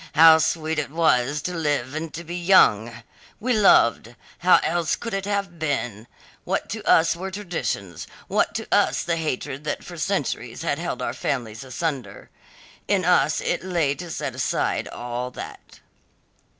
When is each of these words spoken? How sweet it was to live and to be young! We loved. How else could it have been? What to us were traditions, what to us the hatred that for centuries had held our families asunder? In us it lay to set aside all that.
How 0.13 0.39
sweet 0.39 0.79
it 0.79 0.89
was 0.89 1.43
to 1.43 1.53
live 1.53 1.93
and 1.93 2.11
to 2.15 2.23
be 2.23 2.35
young! 2.35 3.03
We 3.39 3.53
loved. 3.53 4.15
How 4.39 4.55
else 4.63 4.95
could 4.95 5.13
it 5.13 5.25
have 5.25 5.59
been? 5.59 6.07
What 6.43 6.69
to 6.71 6.81
us 6.89 7.15
were 7.15 7.29
traditions, 7.29 8.07
what 8.27 8.55
to 8.55 8.65
us 8.71 9.03
the 9.03 9.17
hatred 9.17 9.63
that 9.65 9.83
for 9.83 9.97
centuries 9.99 10.63
had 10.63 10.79
held 10.79 11.03
our 11.03 11.13
families 11.13 11.63
asunder? 11.63 12.31
In 12.87 13.05
us 13.05 13.41
it 13.41 13.63
lay 13.63 13.93
to 13.93 14.09
set 14.09 14.33
aside 14.33 14.87
all 14.87 15.29
that. 15.29 15.81